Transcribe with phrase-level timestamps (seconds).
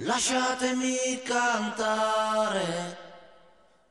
[0.00, 2.98] Lasciatemi cantare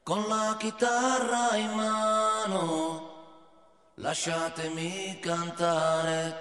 [0.03, 3.09] con la chitarra in mano.
[3.95, 6.35] Lasciatemi cantare.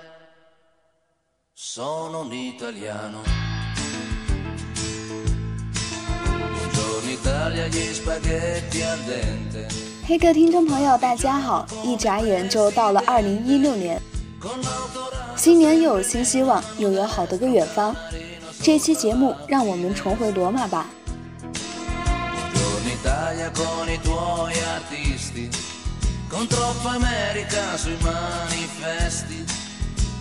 [1.55, 3.23] Sono un italiano.
[6.27, 9.67] Buongiorno Italia, gli spaghetti al dente.
[10.07, 11.67] 黑客听众朋友，大家好！
[11.83, 13.99] 一眨眼就到了二零一六年，
[15.40, 17.96] 新年又有新希望，又有好的个远方。
[18.62, 20.86] 这期节目，让我们重回罗马吧。
[22.54, 25.50] Buongiorno Italia con i tuoi artisti,
[26.28, 29.46] con troppa America sui manifesti,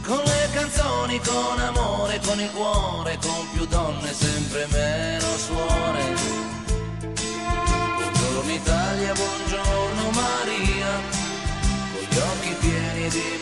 [0.06, 6.14] con le canzoni, con amore, con il cuore, con più donne, sempre meno suore.
[7.96, 10.90] Buongiorno Italia, buongiorno Maria,
[11.90, 13.37] con gli occhi pieni di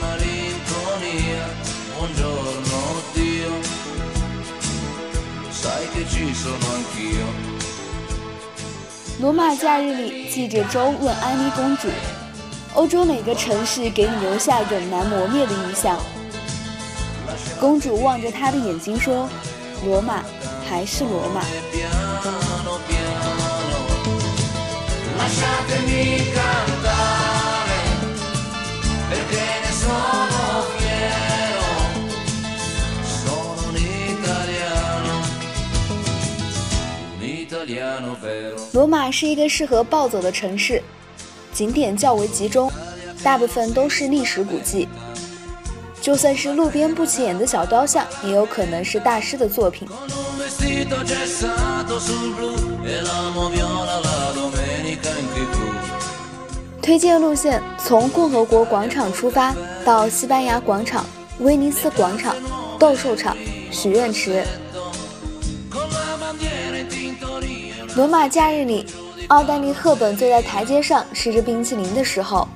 [9.18, 11.88] 罗马假日里，记者周问安妮公主
[12.76, 15.98] ：“欧洲哪个城市给你留下永难磨灭的印象？”
[17.58, 19.26] 公主望着他的眼睛说
[19.86, 20.22] ：“罗马，
[20.68, 21.40] 还是罗马。
[38.72, 40.82] 罗马是一个适合暴走的城市，
[41.52, 42.70] 景点较为集中，
[43.22, 44.88] 大部分都是历史古迹。
[46.00, 49.88] 就算是路边不起眼的小雕像，也有可能是大师的作品。
[49.88, 50.86] e
[56.80, 59.52] 推荐路线从共和国广场出发，
[59.84, 61.04] 到西班牙广场、
[61.40, 62.36] 威尼斯广场、
[62.78, 63.36] 斗兽场、
[63.72, 64.44] 许愿池。
[67.96, 68.84] 罗马假日里
[69.28, 72.46] 奥黛丽赫本坐在台阶上吃着冰淇淋的时候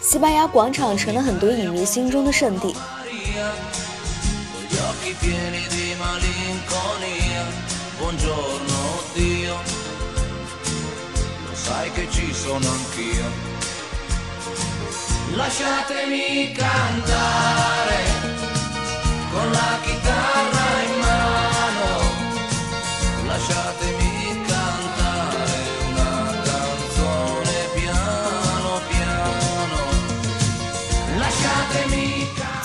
[0.00, 2.74] 西班牙广场成了很多影迷心中的圣地。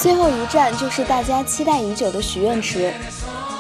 [0.06, 2.94] 最后一站就是大家期待已久的许愿池，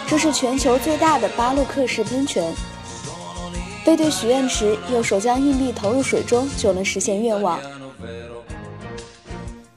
[0.05, 2.53] 这是全球最大的巴洛克式喷泉。
[3.83, 7.59] 背对许愿池，右手将硬币投入水中，就能实现愿望。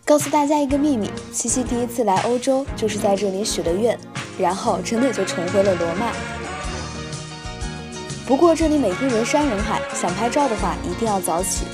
[0.04, 3.98] 告诉大家一个秘密：七夕第一次来欧洲就是在这里许的愿，
[4.38, 6.12] 然后真的就重回了罗马。
[8.26, 11.64] 不过这里每天人山人海，想拍照的话一定要早起。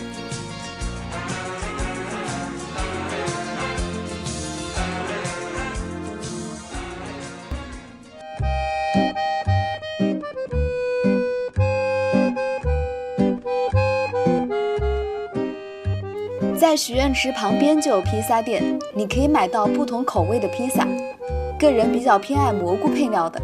[16.65, 18.63] 在许愿池旁边就有披萨店，
[18.95, 20.89] 你可以买到不同口味的披萨。
[21.59, 23.39] 个人比较偏爱蘑菇配料的。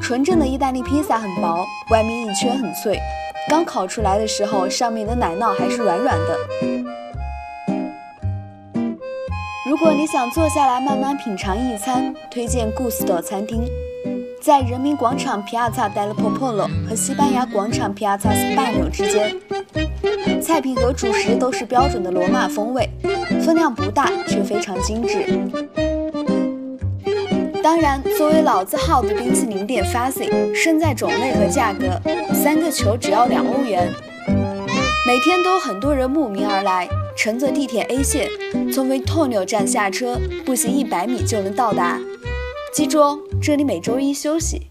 [0.00, 2.96] 纯正的意大利披萨很薄，外面一圈很脆，
[3.50, 6.38] 刚烤出来的时候，上面的奶酪还是软软的。
[9.68, 13.68] 如果你想坐下来慢慢品尝一餐，推荐 Gusto 餐厅，
[14.48, 19.36] 在人民广场 Piazza del Popolo 和西班牙广场 Piazza Spagna 之间。
[20.40, 22.88] 菜品和主食都是标准的罗马风味，
[23.44, 25.38] 分量不大却非常精致。
[27.62, 32.00] 当然，作为老字号的冰淇淋店 Fassi，胜在种类和价格，
[32.32, 33.92] 三个球只要两欧元。
[35.06, 38.26] 每天都很多人慕名而来，乘坐地铁 A 线，
[38.72, 41.98] 从 Vittorio 站下车，步行一百米就能到达。
[42.72, 44.69] 记住哦，这里每周一休息。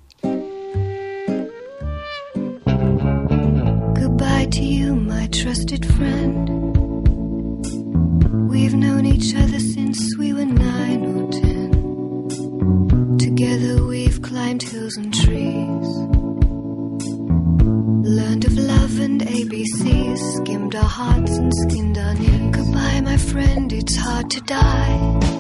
[3.94, 6.48] Goodbye to you, my trusted friend.
[8.48, 11.70] We've known each other since we were nine or ten.
[13.18, 15.88] Together we've climbed hills and trees.
[18.04, 20.18] Learned of love and ABCs.
[20.36, 22.50] Skimmed our hearts and skinned our knees.
[22.56, 25.35] Goodbye, my friend, it's hard to die.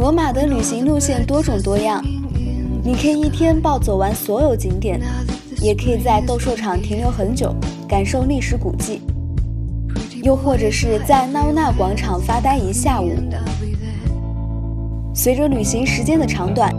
[0.00, 2.02] 罗马的旅行路线多种多样，
[2.82, 4.98] 你可以一天暴走完所有景点，
[5.60, 7.54] 也可以在斗兽场停留很久，
[7.86, 9.02] 感受历史古迹，
[10.22, 13.10] 又或者是在纳乌纳广场发呆一下午。
[15.14, 16.74] 随着旅行时间的长短，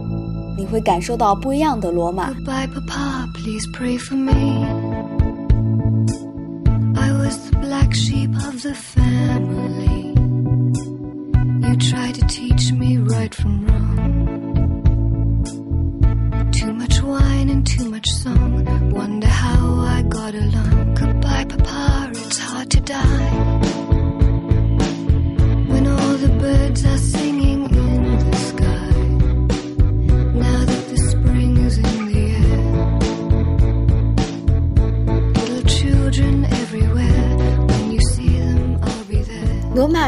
[0.57, 2.31] 你会感受到不一样的罗马。
[2.31, 3.27] Goodbye, Papa,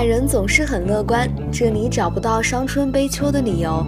[0.03, 3.87] 懒人总是很乐观，这里找不到伤春悲秋的理由。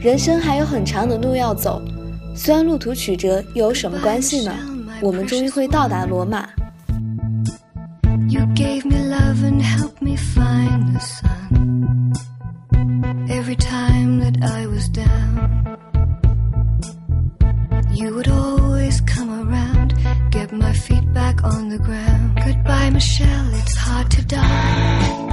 [0.00, 1.82] 人生还有很长的路要走，
[2.34, 4.54] 虽然路途曲折，又有什么关系呢？
[5.02, 6.48] 我们终于会到达罗马。
[8.26, 11.73] You gave me love and helped me find the sun.
[21.64, 22.38] on the ground.
[22.44, 25.23] Goodbye, Michelle, it's hard to die.